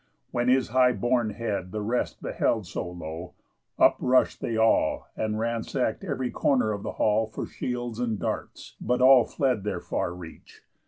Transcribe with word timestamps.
When 0.31 0.47
his 0.47 0.69
high 0.69 0.93
born 0.93 1.29
head 1.29 1.71
The 1.71 1.83
rest 1.83 2.23
beheld 2.23 2.65
so 2.65 2.89
low, 2.89 3.35
up 3.77 3.97
rush'd 3.99 4.41
they 4.41 4.57
all, 4.57 5.05
And 5.15 5.37
ransack'd 5.37 6.03
ev'ry 6.03 6.31
corner 6.31 6.71
of 6.71 6.81
the 6.81 6.93
hall 6.93 7.27
For 7.27 7.45
shields 7.45 7.99
and 7.99 8.17
darts; 8.17 8.75
but 8.81 8.99
all 8.99 9.25
fled 9.25 9.61
far 9.61 9.61
their 10.09 10.15
reach. 10.15 10.63